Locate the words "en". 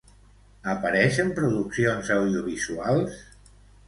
1.23-1.29